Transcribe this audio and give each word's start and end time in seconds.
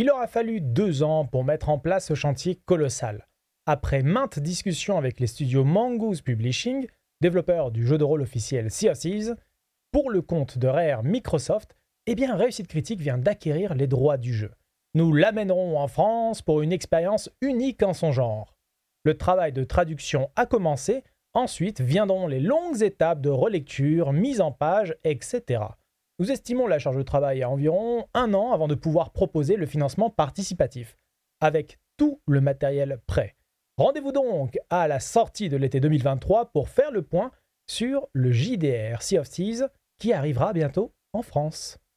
Il 0.00 0.10
aura 0.10 0.28
fallu 0.28 0.60
deux 0.60 1.02
ans 1.02 1.26
pour 1.26 1.42
mettre 1.42 1.68
en 1.68 1.78
place 1.80 2.06
ce 2.06 2.14
chantier 2.14 2.60
colossal. 2.64 3.26
Après 3.66 4.04
maintes 4.04 4.38
discussions 4.38 4.96
avec 4.96 5.18
les 5.18 5.26
studios 5.26 5.64
Mongoose 5.64 6.22
Publishing, 6.22 6.86
développeurs 7.20 7.72
du 7.72 7.84
jeu 7.84 7.98
de 7.98 8.04
rôle 8.04 8.22
officiel 8.22 8.70
Sea 8.70 8.90
of 8.90 8.98
Thieves, 8.98 9.34
pour 9.90 10.10
le 10.10 10.22
compte 10.22 10.56
de 10.56 10.68
Rare 10.68 11.02
Microsoft, 11.02 11.74
eh 12.06 12.14
Réussite 12.14 12.68
Critique 12.68 13.00
vient 13.00 13.18
d'acquérir 13.18 13.74
les 13.74 13.88
droits 13.88 14.18
du 14.18 14.32
jeu. 14.32 14.52
Nous 14.94 15.12
l'amènerons 15.12 15.76
en 15.78 15.88
France 15.88 16.42
pour 16.42 16.62
une 16.62 16.72
expérience 16.72 17.28
unique 17.40 17.82
en 17.82 17.92
son 17.92 18.12
genre. 18.12 18.54
Le 19.04 19.18
travail 19.18 19.52
de 19.52 19.64
traduction 19.64 20.30
a 20.36 20.46
commencé, 20.46 21.02
ensuite 21.34 21.80
viendront 21.80 22.28
les 22.28 22.40
longues 22.40 22.82
étapes 22.82 23.20
de 23.20 23.30
relecture, 23.30 24.12
mise 24.12 24.40
en 24.40 24.52
page, 24.52 24.94
etc. 25.02 25.64
Nous 26.20 26.32
estimons 26.32 26.66
la 26.66 26.80
charge 26.80 26.96
de 26.96 27.02
travail 27.02 27.44
à 27.44 27.50
environ 27.50 28.08
un 28.12 28.34
an 28.34 28.52
avant 28.52 28.66
de 28.66 28.74
pouvoir 28.74 29.12
proposer 29.12 29.54
le 29.54 29.66
financement 29.66 30.10
participatif, 30.10 30.98
avec 31.40 31.78
tout 31.96 32.20
le 32.26 32.40
matériel 32.40 33.00
prêt. 33.06 33.36
Rendez-vous 33.76 34.10
donc 34.10 34.58
à 34.68 34.88
la 34.88 34.98
sortie 34.98 35.48
de 35.48 35.56
l'été 35.56 35.78
2023 35.78 36.50
pour 36.50 36.68
faire 36.68 36.90
le 36.90 37.02
point 37.02 37.30
sur 37.68 38.08
le 38.12 38.32
JDR 38.32 39.00
Sea 39.00 39.18
of 39.18 39.28
Thieves 39.28 39.68
qui 40.00 40.12
arrivera 40.12 40.52
bientôt 40.52 40.92
en 41.12 41.22
France. 41.22 41.78